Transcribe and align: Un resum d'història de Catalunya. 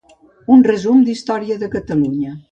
Un 0.53 0.63
resum 0.67 1.03
d'història 1.09 1.57
de 1.65 1.69
Catalunya. 1.75 2.33